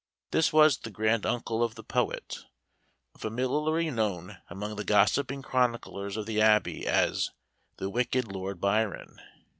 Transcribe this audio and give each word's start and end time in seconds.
This 0.31 0.51
was 0.51 0.79
the 0.79 0.89
grand 0.89 1.27
uncle 1.27 1.61
of 1.63 1.75
the 1.75 1.83
poet, 1.83 2.39
familiarly 3.19 3.91
known 3.91 4.39
among 4.49 4.75
the 4.75 4.83
gossiping 4.83 5.43
chroniclers 5.43 6.17
of 6.17 6.25
the 6.25 6.41
Abbey 6.41 6.87
as 6.87 7.29
"the 7.77 7.87
Wicked 7.87 8.27
Lord 8.31 8.59
Byron." 8.59 9.21